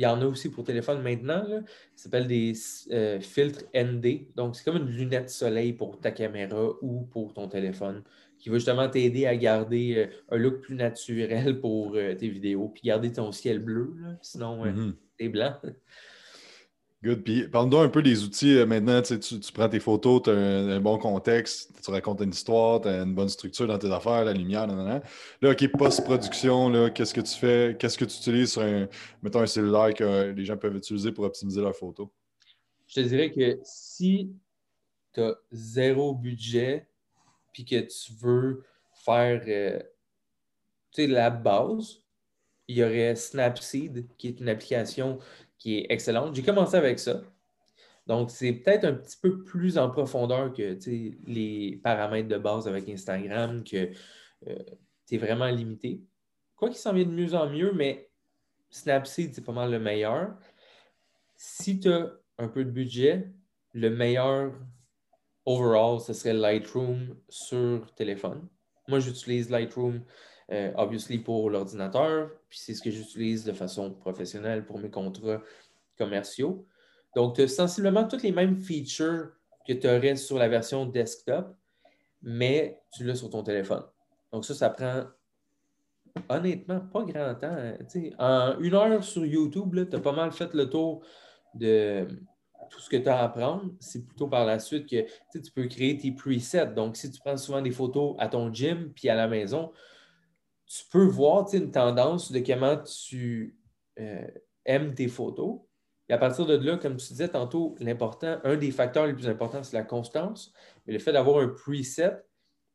[0.00, 1.44] il y en a aussi pour téléphone maintenant.
[1.94, 2.52] Ça s'appelle des
[2.90, 4.34] euh, filtres ND.
[4.34, 8.02] Donc, c'est comme une lunette soleil pour ta caméra ou pour ton téléphone
[8.38, 13.12] qui va justement t'aider à garder un look plus naturel pour tes vidéos, puis garder
[13.12, 13.94] ton ciel bleu.
[14.22, 15.54] Sinon, mm t'es blanc.
[17.02, 17.24] Good.
[17.24, 18.58] Puis parle-nous un peu des outils.
[18.58, 22.30] Euh, maintenant, tu, tu, prends tes photos, tu as un, bon contexte, tu racontes une
[22.30, 25.00] histoire, tu as une bonne structure dans tes affaires, la lumière, nan,
[25.40, 27.76] Là, OK, post-production, qu'est-ce que tu fais?
[27.78, 28.86] Qu'est-ce que tu utilises sur un,
[29.22, 32.08] mettons, un cellulaire que les gens peuvent utiliser pour optimiser leurs photos?
[32.86, 34.30] Je te dirais que si
[35.14, 36.86] tu as zéro budget,
[37.54, 38.62] puis que tu veux
[39.04, 39.80] faire euh,
[40.98, 42.02] la base,
[42.68, 45.18] il y aurait Snapseed, qui est une application
[45.60, 46.34] qui est excellente.
[46.34, 47.22] J'ai commencé avec ça.
[48.06, 50.76] Donc, c'est peut-être un petit peu plus en profondeur que
[51.28, 53.90] les paramètres de base avec Instagram, que
[54.48, 54.56] euh,
[55.06, 56.02] tu es vraiment limité.
[56.56, 58.10] Quoi qu'il s'en vient de mieux en mieux, mais
[58.70, 60.36] Snapseed, c'est pas mal le meilleur.
[61.36, 63.30] Si tu as un peu de budget,
[63.74, 64.52] le meilleur
[65.44, 68.48] overall, ce serait Lightroom sur téléphone.
[68.88, 70.02] Moi, j'utilise Lightroom,
[70.52, 75.40] euh, obviously, pour l'ordinateur, puis c'est ce que j'utilise de façon professionnelle pour mes contrats
[75.96, 76.66] commerciaux.
[77.14, 79.30] Donc, tu as sensiblement toutes les mêmes features
[79.66, 81.54] que tu aurais sur la version desktop,
[82.22, 83.84] mais tu l'as sur ton téléphone.
[84.32, 85.04] Donc, ça, ça prend
[86.28, 87.56] honnêtement pas grand temps.
[87.56, 87.76] Hein.
[88.18, 91.04] En une heure sur YouTube, tu as pas mal fait le tour
[91.54, 92.06] de
[92.70, 93.72] tout ce que tu as à apprendre.
[93.78, 96.66] C'est plutôt par la suite que tu peux créer tes presets.
[96.66, 99.72] Donc, si tu prends souvent des photos à ton gym puis à la maison,
[100.70, 103.58] tu peux voir une tendance de comment tu
[103.98, 104.26] euh,
[104.64, 105.58] aimes tes photos.
[106.08, 109.26] Et à partir de là, comme tu disais tantôt, l'important, un des facteurs les plus
[109.26, 110.52] importants, c'est la constance.
[110.86, 112.22] Mais le fait d'avoir un preset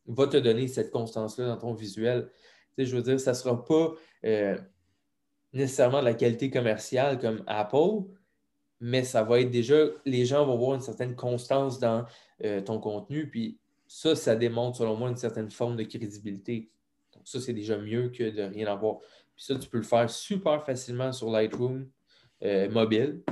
[0.07, 2.29] va te donner cette constance-là dans ton visuel.
[2.77, 3.93] je veux dire, ça ne sera pas
[4.25, 4.57] euh,
[5.53, 8.03] nécessairement de la qualité commerciale comme Apple,
[8.81, 12.05] mais ça va être déjà, les gens vont voir une certaine constance dans
[12.43, 16.69] euh, ton contenu, puis ça, ça démontre selon moi une certaine forme de crédibilité.
[17.25, 18.99] Ça, c'est déjà mieux que de rien avoir.
[19.35, 21.89] Puis ça, tu peux le faire super facilement sur Lightroom.
[22.43, 23.23] Euh, mobile,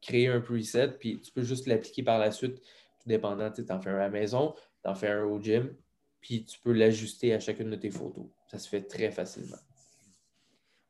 [0.00, 3.50] créer un preset, puis tu peux juste l'appliquer par la suite, tout dépendant.
[3.50, 5.74] Tu en fais un à la maison, tu en fais un au gym,
[6.20, 8.24] puis tu peux l'ajuster à chacune de tes photos.
[8.46, 9.58] Ça se fait très facilement.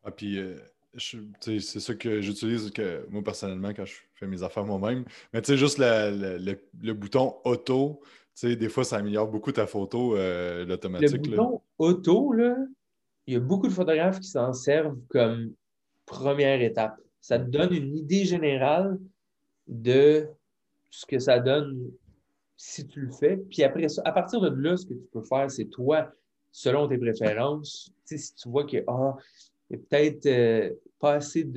[0.04, 0.58] Ah, puis euh,
[0.98, 5.04] c'est ça que j'utilise que moi personnellement quand je fais mes affaires moi-même.
[5.32, 9.66] Mais tu sais, juste le, bouton auto, tu sais, des fois, ça améliore beaucoup ta
[9.66, 11.26] photo, euh, l'automatique.
[11.26, 12.56] Le bouton auto, là,
[13.26, 15.52] il y a beaucoup de photographes qui s'en servent comme
[16.06, 18.98] première étape ça te donne une idée générale
[19.68, 20.26] de
[20.90, 21.90] ce que ça donne
[22.56, 23.36] si tu le fais.
[23.36, 26.10] Puis après ça, à partir de là, ce que tu peux faire, c'est toi,
[26.50, 29.16] selon tes préférences, si tu vois que ah,
[29.70, 31.48] y a peut-être euh, pas assez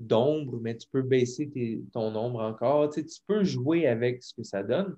[0.00, 1.48] d'ombre, mais tu peux baisser
[1.92, 2.90] ton ombre encore.
[2.90, 4.96] Tu peux jouer avec ce que ça donne.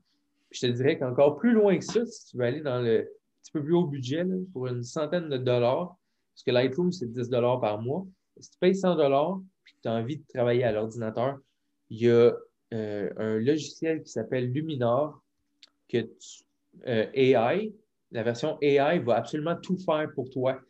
[0.50, 3.06] je te dirais qu'encore plus loin que ça, si tu veux aller dans le
[3.42, 5.96] petit peu plus haut budget, pour une centaine de dollars,
[6.34, 8.06] parce que Lightroom, c'est 10 dollars par mois.
[8.38, 9.40] Si tu payes 100 dollars,
[9.82, 11.38] tu as envie de travailler à l'ordinateur,
[11.90, 12.32] il y a
[12.72, 15.20] euh, un logiciel qui s'appelle Luminar,
[15.88, 16.08] que
[16.86, 17.72] euh, AI,
[18.12, 20.60] la version AI va absolument tout faire pour toi.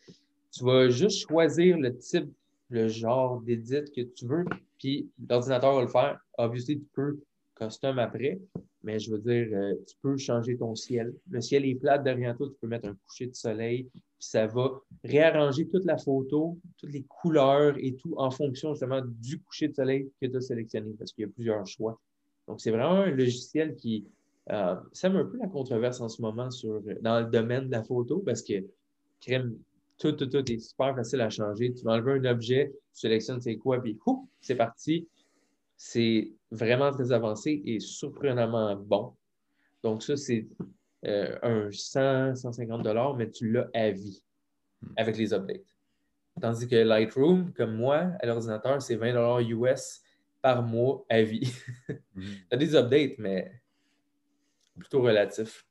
[0.52, 2.30] Tu vas juste choisir le type,
[2.70, 4.44] le genre d'édit que tu veux,
[4.78, 6.18] puis l'ordinateur va le faire.
[6.38, 7.20] Obviously, tu peux
[7.60, 8.40] custom après,
[8.82, 11.14] mais je veux dire, euh, tu peux changer ton ciel.
[11.30, 14.46] Le ciel est plat derrière toi, tu peux mettre un coucher de soleil, puis ça
[14.46, 19.68] va réarranger toute la photo, toutes les couleurs et tout en fonction justement du coucher
[19.68, 22.00] de soleil que tu as sélectionné, parce qu'il y a plusieurs choix.
[22.48, 24.06] Donc, c'est vraiment un logiciel qui
[24.50, 27.84] euh, sème un peu la controverse en ce moment sur, dans le domaine de la
[27.84, 28.64] photo, parce que
[29.20, 29.56] crème,
[29.98, 31.74] tout, tout, tout est super facile à changer.
[31.74, 33.98] Tu vas enlever un objet, tu sélectionnes c'est quoi, puis
[34.40, 35.06] c'est parti
[35.82, 39.14] c'est vraiment très avancé et surprenamment bon.
[39.82, 40.46] Donc, ça, c'est
[41.06, 44.22] euh, un 100, 150 dollars, mais tu l'as à vie
[44.98, 45.74] avec les updates.
[46.38, 50.02] Tandis que Lightroom, comme moi, à l'ordinateur, c'est 20 dollars US
[50.42, 51.50] par mois à vie.
[51.88, 53.50] tu as des updates, mais
[54.78, 55.64] plutôt relatif.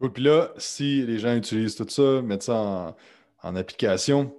[0.00, 2.96] Puis là, si les gens utilisent tout ça, mettent ça en,
[3.44, 4.34] en application,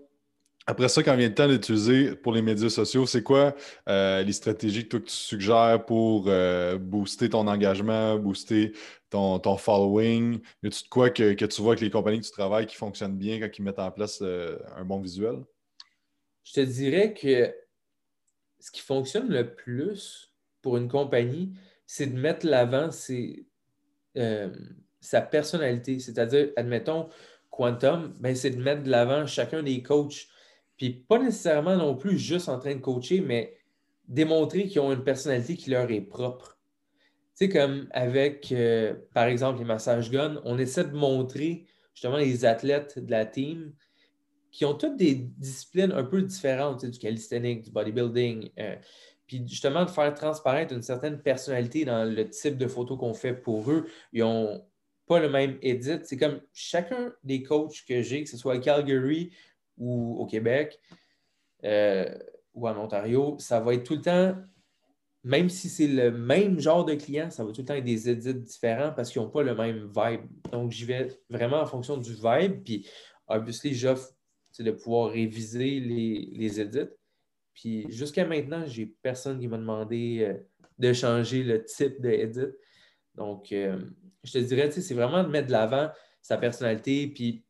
[0.68, 3.56] après ça, quand vient le temps d'utiliser pour les médias sociaux, c'est quoi
[3.90, 8.74] euh, les stratégies que, tu suggères pour euh, booster ton engagement, booster
[9.10, 10.40] ton, following?
[10.62, 13.18] Y a-tu de quoi que, tu vois avec les compagnies que tu travailles qui fonctionnent
[13.18, 15.44] bien quand ils mettent en place euh, un bon visuel?
[16.44, 17.54] Je te dirais que
[18.60, 21.54] ce qui fonctionne le plus pour une compagnie,
[21.88, 22.90] c'est de mettre l'avant
[25.02, 26.00] sa personnalité.
[26.00, 27.10] C'est-à-dire, admettons,
[27.50, 30.28] Quantum, ben, c'est de mettre de l'avant chacun des coachs
[30.82, 33.56] puis pas nécessairement non plus juste en train de coacher, mais
[34.08, 36.58] démontrer qu'ils ont une personnalité qui leur est propre.
[37.38, 42.18] Tu sais, comme avec, euh, par exemple, les massages guns, on essaie de montrer justement
[42.18, 43.76] les athlètes de la team
[44.50, 48.76] qui ont toutes des disciplines un peu différentes, du calisthenics, du bodybuilding, euh,
[49.28, 53.36] puis justement de faire transparaître une certaine personnalité dans le type de photos qu'on fait
[53.36, 53.86] pour eux.
[54.14, 54.66] Ils n'ont
[55.06, 56.00] pas le même edit.
[56.06, 59.32] C'est comme chacun des coachs que j'ai, que ce soit à Calgary
[59.82, 60.80] ou au Québec
[61.66, 62.18] euh,
[62.54, 64.36] ou en Ontario, ça va être tout le temps
[65.24, 68.10] même si c'est le même genre de client, ça va tout le temps être des
[68.10, 70.22] edits différents parce qu'ils n'ont pas le même vibe.
[70.52, 72.64] Donc, j'y vais vraiment en fonction du vibe.
[72.64, 72.90] Puis,
[73.28, 74.10] obviously, j'offre
[74.60, 76.88] de pouvoir réviser les, les.
[77.54, 80.34] Puis, jusqu'à maintenant, j'ai personne qui m'a demandé euh,
[80.80, 82.48] de changer le type d'edit.
[83.14, 83.80] Donc, euh,
[84.24, 85.92] je te dirais, c'est vraiment de mettre de l'avant
[86.22, 87.08] sa personnalité.
[87.08, 87.46] Puis,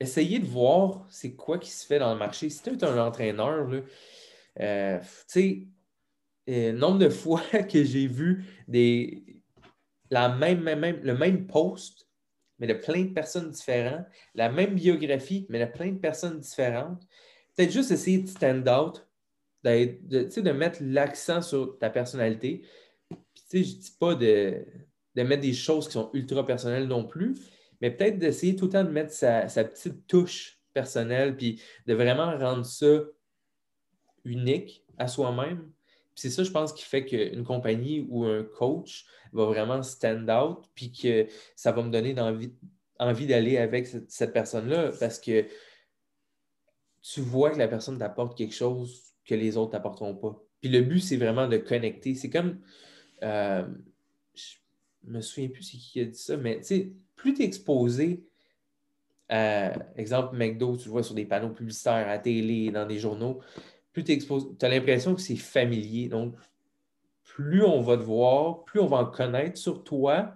[0.00, 2.50] essayer de voir c'est quoi qui se fait dans le marché.
[2.50, 3.68] Si tu es un entraîneur,
[4.60, 5.66] euh, tu sais,
[6.48, 9.24] euh, nombre de fois que j'ai vu des,
[10.10, 12.08] la même, même, le même post,
[12.58, 17.02] mais de plein de personnes différentes, la même biographie, mais de plein de personnes différentes.
[17.54, 19.06] Peut-être juste essayer de stand out,
[19.64, 22.62] de, de mettre l'accent sur ta personnalité.
[23.52, 24.64] Je ne dis pas de,
[25.14, 27.34] de, mettre des choses qui sont ultra personnelles non plus,
[27.80, 32.36] mais peut-être d'essayer tout le temps de mettre sa, petite touche personnelle, puis de vraiment
[32.38, 33.00] rendre ça
[34.24, 35.70] unique à soi-même
[36.16, 40.64] c'est ça, je pense, qui fait qu'une compagnie ou un coach va vraiment stand out,
[40.74, 42.18] puis que ça va me donner
[42.98, 45.46] envie, d'aller avec cette, personne-là parce que
[47.02, 50.42] tu vois que la personne t'apporte quelque chose que les autres t'apporteront pas.
[50.62, 52.14] Puis le but, c'est vraiment de connecter.
[52.14, 52.60] C'est comme,
[53.22, 53.68] euh,
[55.06, 58.24] me souviens plus c'est qui a dit ça, mais tu sais, plus tu es exposé
[59.28, 63.40] à, exemple, McDo, tu le vois sur des panneaux publicitaires, à télé, dans des journaux,
[63.92, 64.18] plus tu
[64.62, 66.08] as l'impression que c'est familier.
[66.08, 66.34] Donc,
[67.24, 70.34] plus on va te voir, plus on va en connaître sur toi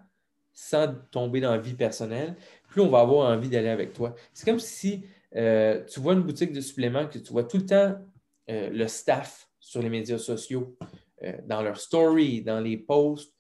[0.52, 2.36] sans tomber dans la vie personnelle,
[2.68, 4.14] plus on va avoir envie d'aller avec toi.
[4.34, 5.04] C'est comme si
[5.36, 7.96] euh, tu vois une boutique de suppléments que tu vois tout le temps
[8.50, 10.76] euh, le staff sur les médias sociaux,
[11.22, 13.34] euh, dans leur story, dans les posts,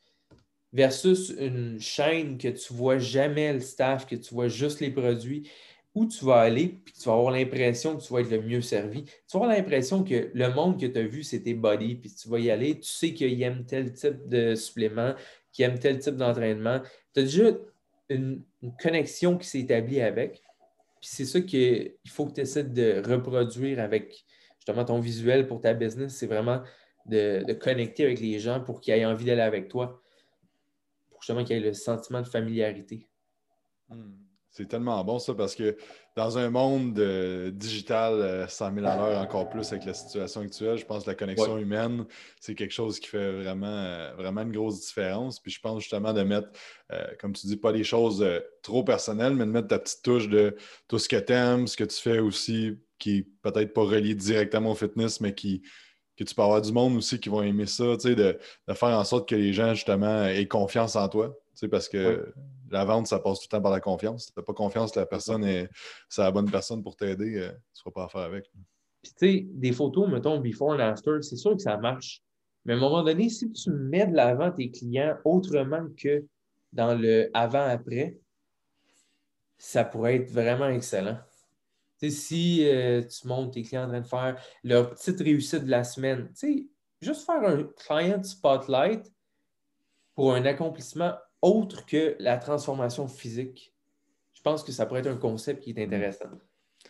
[0.72, 5.50] versus une chaîne que tu vois jamais le staff, que tu vois juste les produits
[5.94, 8.60] où tu vas aller, puis tu vas avoir l'impression que tu vas être le mieux
[8.60, 9.04] servi.
[9.04, 12.14] Tu vas avoir l'impression que le monde que tu as vu, c'est tes body, puis
[12.14, 15.14] tu vas y aller, tu sais qu'ils aiment tel type de supplément,
[15.52, 16.80] qu'ils aiment tel type d'entraînement.
[17.12, 17.50] Tu as déjà
[18.08, 18.42] une,
[18.80, 20.42] connexion qui s'est établie avec.
[21.00, 24.24] Puis c'est ça qu'il faut que tu essaies de reproduire avec
[24.58, 26.14] justement ton visuel pour ta business.
[26.14, 26.62] C'est vraiment
[27.06, 30.02] de, connecter avec les gens pour qu'ils aient envie d'aller avec toi,
[31.20, 33.06] pour justement qu'ils aient le sentiment de familiarité.
[33.88, 34.12] Hmm.
[34.52, 35.76] C'est tellement bon ça parce que
[36.16, 37.00] dans un monde
[37.52, 41.10] digital 100 euh, 000 à l'heure, encore plus avec la situation actuelle, je pense que
[41.10, 42.04] la connexion humaine,
[42.40, 45.38] c'est quelque chose qui fait vraiment, euh, vraiment une grosse différence.
[45.38, 46.48] Puis je pense justement de mettre,
[46.90, 48.26] euh, comme tu dis, pas des choses
[48.62, 50.56] trop personnelles, mais de mettre ta petite touche de
[50.88, 54.16] tout ce que tu aimes, ce que tu fais aussi, qui est peut-être pas relié
[54.16, 55.62] directement au fitness, mais qui,
[56.24, 58.14] que tu peux avoir du monde aussi qui vont aimer ça, de,
[58.68, 61.36] de faire en sorte que les gens, justement, aient confiance en toi
[61.68, 62.32] parce que
[62.70, 64.26] la vente, ça passe tout le temps par la confiance.
[64.26, 65.68] Si tu n'as pas confiance que la personne est,
[66.08, 68.50] c'est la bonne personne pour t'aider, euh, tu ne seras pas à faire avec.
[69.02, 72.22] Puis, tu sais, des photos, mettons, before and after, c'est sûr que ça marche.
[72.64, 76.24] Mais à un moment donné, si tu mets de l'avant tes clients autrement que
[76.72, 78.18] dans le avant-après,
[79.58, 81.18] ça pourrait être vraiment excellent.
[82.08, 85.84] Si euh, tu montres tes clients en train de faire leur petite réussite de la
[85.84, 86.66] semaine, tu sais,
[87.02, 89.12] juste faire un client spotlight
[90.14, 93.74] pour un accomplissement autre que la transformation physique.
[94.32, 96.30] Je pense que ça pourrait être un concept qui est intéressant.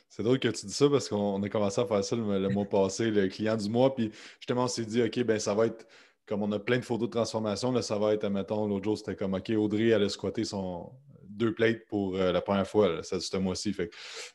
[0.08, 2.64] C'est drôle que tu dis ça parce qu'on a commencé à faire ça le, mois
[2.64, 3.94] passé, le client du mois.
[3.94, 5.86] Puis justement, on s'est dit, OK, ben ça va être,
[6.26, 8.98] comme on a plein de photos de transformation, là, ça va être, mettons, l'autre jour,
[8.98, 10.92] c'était comme, OK, Audrey, elle a squatté son,
[11.40, 13.72] deux plates pour euh, la première fois, ça, ce mois-ci.
[13.72, 13.88] Fait,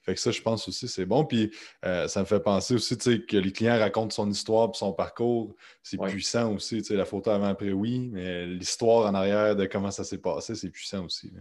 [0.06, 1.24] que ça, je pense aussi, c'est bon.
[1.24, 1.52] Puis
[1.86, 5.56] euh, ça me fait penser aussi que les clients racontent son histoire et son parcours.
[5.82, 6.82] C'est puissant aussi.
[6.90, 11.06] La photo avant-après, oui, mais l'histoire en arrière de comment ça s'est passé, c'est puissant
[11.06, 11.32] aussi.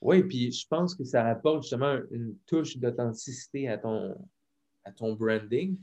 [0.00, 4.14] Oui, puis je pense que ça apporte justement une touche d'authenticité à ton,
[4.84, 5.76] à ton branding.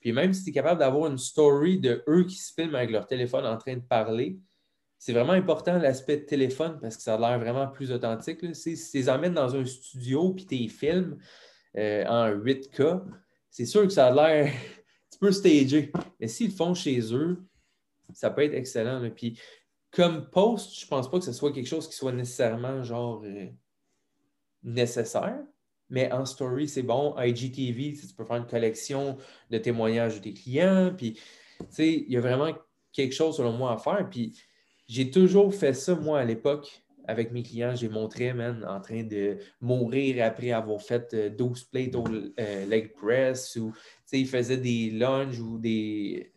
[0.00, 2.90] Puis même si tu es capable d'avoir une story de eux qui se filment avec
[2.90, 4.38] leur téléphone en train de parler,
[5.04, 8.54] c'est vraiment important l'aspect téléphone parce que ça a l'air vraiment plus authentique.
[8.54, 11.18] Si tu les emmènes dans un studio puis tu filmes
[11.76, 13.02] euh, en 8K,
[13.50, 14.52] c'est sûr que ça a l'air
[15.14, 15.90] un peu stagé.
[16.20, 17.42] Mais s'ils le font chez eux,
[18.12, 19.10] ça peut être excellent.
[19.10, 19.40] Puis
[19.90, 23.48] comme post, je pense pas que ce soit quelque chose qui soit nécessairement genre euh,
[24.62, 25.40] nécessaire.
[25.90, 27.16] Mais en story, c'est bon.
[27.18, 29.18] IGTV, tu peux faire une collection
[29.50, 30.94] de témoignages de tes clients.
[30.96, 31.18] Puis,
[31.78, 32.56] il y a vraiment
[32.92, 34.08] quelque chose, selon moi, à faire.
[34.08, 34.32] Puis,
[34.92, 37.74] j'ai toujours fait ça, moi, à l'époque, avec mes clients.
[37.74, 42.04] J'ai montré, man, en train de mourir après avoir fait 12 euh, plates au
[42.38, 46.30] euh, leg press ou, tu sais, ils faisaient des lunges ou des.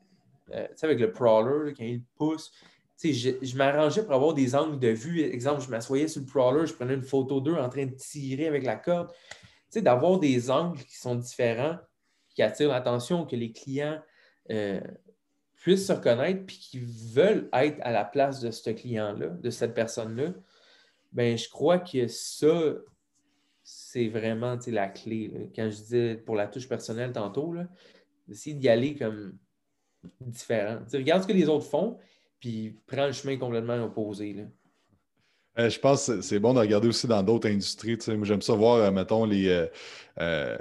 [0.54, 2.50] Euh, tu sais, avec le prowler, quand il pousse.
[2.98, 5.22] Tu sais, je, m'arrangeais pour avoir des angles de vue.
[5.22, 8.48] Exemple, je m'assoyais sur le prowler, je prenais une photo d'eux en train de tirer
[8.48, 9.12] avec la corde.
[9.12, 9.18] Tu
[9.68, 11.76] sais, d'avoir des angles qui sont différents,
[12.34, 14.00] qui attirent l'attention, que les clients
[15.66, 19.74] puissent se reconnaître puis qui veulent être à la place de ce client-là, de cette
[19.74, 20.32] personne-là,
[21.12, 22.76] ben je crois que ça,
[23.64, 25.50] c'est vraiment la clé.
[25.56, 27.56] Quand je disais pour la touche personnelle tantôt,
[28.28, 29.40] d'essayer d'y aller comme
[30.22, 30.82] différent.
[30.94, 31.98] regarde ce que les autres font,
[32.40, 34.46] puis prends le chemin complètement opposé.
[35.58, 37.98] Euh, je pense que c'est bon de regarder aussi dans d'autres industries.
[38.22, 39.68] J'aime ça voir, euh, mettons, les,
[40.20, 40.58] euh,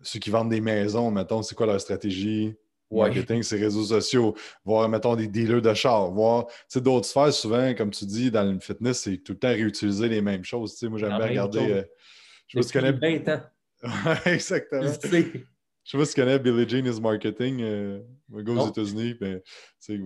[0.00, 2.56] ceux qui vendent des maisons, mettons, c'est quoi leur stratégie?
[2.90, 7.90] Marketing, ces réseaux sociaux, voir, mettons, des dealers de chars, voir, d'autres sphères, souvent, comme
[7.90, 10.80] tu dis, dans le fitness, c'est tout le temps réutiliser les mêmes choses.
[10.82, 11.84] moi, j'aime bien regarder.
[12.46, 13.42] je sais pas si 20 ans.
[14.26, 14.82] exactement.
[15.84, 19.14] Je sais pas si tu connais Billie Jean is Marketing, euh, gars aux États-Unis.
[19.14, 19.40] Ben,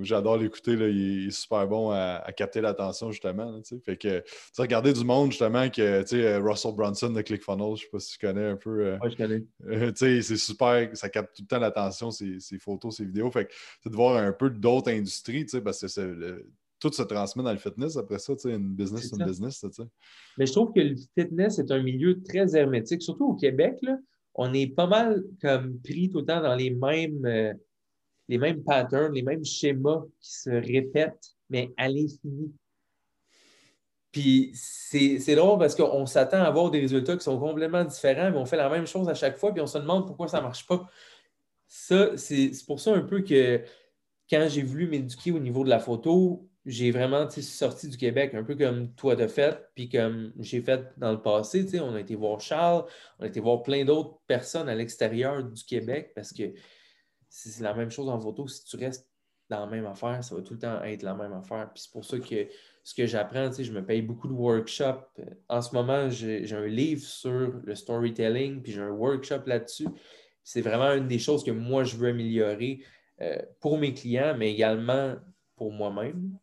[0.03, 0.73] j'adore l'écouter.
[0.73, 3.61] Il, est super bon à, capter l'attention, justement.
[3.85, 4.23] fait que
[4.57, 8.27] regarder du monde, justement, que euh, Russell Brunson de ClickFunnels, je sais pas si tu
[8.27, 8.87] connais un peu.
[8.87, 9.45] Euh, je connais.
[9.67, 13.31] Euh, c'est super, ça capte tout le temps l'attention, ces, photos, ces vidéos.
[13.31, 16.47] Fait que de voir un peu d'autres industries, parce que
[16.79, 19.65] tout se transmet dans le fitness après ça, une business, c'est une business.
[20.39, 23.79] Mais je trouve que le fitness est un milieu très hermétique, surtout au Québec.
[23.83, 23.99] Là
[24.35, 27.55] on est pas mal comme pris tout le temps dans les mêmes, euh,
[28.29, 32.53] les mêmes patterns, les mêmes schémas qui se répètent, mais à l'infini.
[34.11, 38.37] Puis c'est drôle parce qu'on s'attend à avoir des résultats qui sont complètement différents, mais
[38.37, 40.45] on fait la même chose à chaque fois, puis on se demande pourquoi ça ne
[40.45, 40.89] marche pas.
[41.67, 43.65] Ça, c'est pour ça un peu que
[44.31, 48.43] quand j'ai voulu m'éduquer au niveau de la photo, j'ai vraiment sorti du Québec, un
[48.43, 51.67] peu comme toi de fait, puis comme j'ai fait dans le passé.
[51.81, 52.85] On a été voir Charles,
[53.19, 56.55] on a été voir plein d'autres personnes à l'extérieur du Québec parce que
[57.29, 58.49] c'est la même chose en photo.
[58.49, 59.09] Si tu restes
[59.51, 61.71] dans la même affaire, ça va tout le temps être la même affaire.
[61.75, 62.49] Puis c'est pour ça que
[62.83, 65.21] ce que j'apprends, je me paye beaucoup de workshops.
[65.49, 69.89] En ce moment, j'ai un livre sur le storytelling, puis j'ai un workshop là-dessus.
[70.43, 72.81] C'est vraiment une des choses que moi, je veux améliorer
[73.21, 75.17] euh, pour mes clients, mais également
[75.57, 76.39] pour moi-même.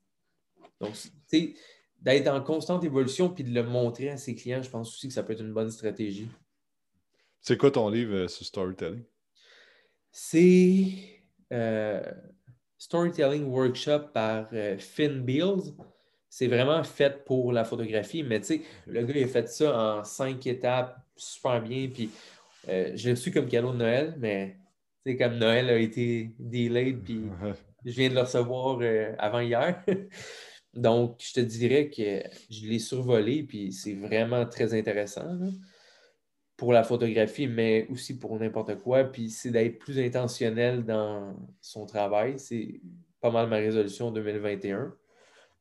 [0.82, 1.54] Donc, tu sais,
[2.02, 5.14] d'être en constante évolution puis de le montrer à ses clients, je pense aussi que
[5.14, 6.28] ça peut être une bonne stratégie.
[7.40, 9.04] C'est quoi ton livre euh, sur storytelling?
[10.12, 10.88] C'est
[11.54, 12.04] euh,
[12.78, 15.74] Storytelling Workshop par euh, Finn Beals.
[16.30, 19.78] C'est vraiment fait pour la photographie, mais tu sais, le gars, il a fait ça
[19.78, 21.90] en cinq étapes, super bien.
[21.94, 22.10] Puis
[22.68, 24.56] je l'ai reçu comme cadeau de Noël, mais
[25.04, 27.24] tu sais, comme Noël a été delayed, puis
[27.86, 28.80] je viens de le recevoir
[29.18, 29.84] avant hier.
[30.74, 35.38] Donc, je te dirais que je l'ai survolé, puis c'est vraiment très intéressant
[36.56, 39.04] pour la photographie, mais aussi pour n'importe quoi.
[39.04, 42.38] Puis c'est d'être plus intentionnel dans son travail.
[42.40, 42.80] C'est
[43.20, 44.96] pas mal ma résolution 2021,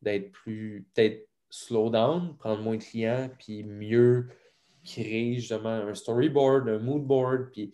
[0.03, 4.29] d'être plus, peut-être slow down, prendre moins de clients, puis mieux
[4.85, 7.73] créer justement un storyboard, un mood board, puis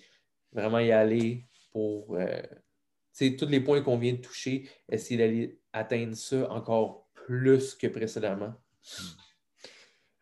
[0.53, 2.43] vraiment y aller pour euh,
[3.13, 8.55] tous les points qu'on vient de toucher, essayer d'aller atteindre ça encore plus que précédemment.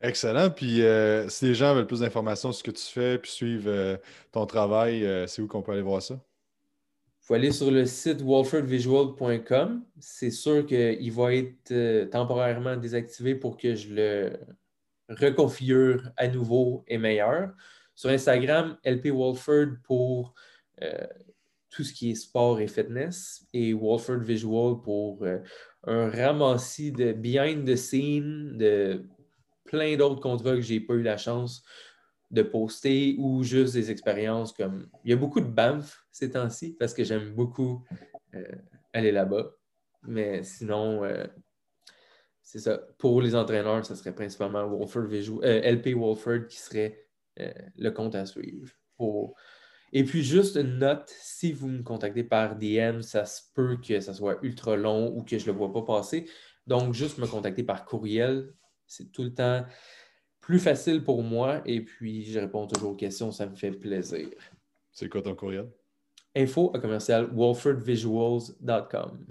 [0.00, 0.50] Excellent.
[0.50, 3.68] Puis euh, si les gens veulent plus d'informations sur ce que tu fais puis suivre
[3.68, 3.96] euh,
[4.32, 6.14] ton travail, euh, c'est où qu'on peut aller voir ça?
[6.14, 9.84] Il faut aller sur le site wolfordvisual.com.
[9.98, 14.32] C'est sûr qu'il va être temporairement désactivé pour que je le
[15.08, 17.52] reconfigure à nouveau et meilleur.
[17.94, 20.34] Sur Instagram, LP Wolford pour
[21.70, 25.24] tout ce qui est sport et fitness et Wolford Visual pour
[25.87, 29.05] un ramassis de behind the scene, de
[29.64, 31.62] plein d'autres contrats que j'ai pas eu la chance
[32.31, 34.88] de poster ou juste des expériences comme.
[35.05, 37.85] Il y a beaucoup de BAMF ces temps-ci parce que j'aime beaucoup
[38.35, 38.44] euh,
[38.92, 39.53] aller là-bas.
[40.03, 41.27] Mais sinon, euh,
[42.42, 42.79] c'est ça.
[42.99, 47.01] Pour les entraîneurs, ce serait principalement Wolford euh, LP Wolford qui serait
[47.37, 49.35] le compte à suivre pour
[49.96, 54.00] et puis, juste une note, si vous me contactez par DM, ça se peut que
[54.00, 56.28] ça soit ultra long ou que je ne le vois pas passer.
[56.66, 58.52] Donc, juste me contacter par courriel,
[58.88, 59.64] c'est tout le temps
[60.40, 61.62] plus facile pour moi.
[61.64, 64.30] Et puis, je réponds toujours aux questions, ça me fait plaisir.
[64.90, 65.70] C'est quoi ton courriel?
[66.35, 69.26] Info à commercial wolfordvisuals.com.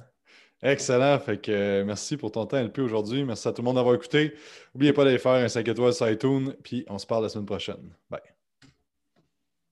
[0.62, 1.20] Excellent.
[1.20, 3.26] Fait que euh, merci pour ton temps, LP, aujourd'hui.
[3.26, 4.34] Merci à tout le monde d'avoir écouté.
[4.74, 6.56] N'oubliez pas d'aller faire un 5 étoiles sur iTunes.
[6.64, 7.94] Puis on se parle la semaine prochaine.
[8.10, 8.33] Bye.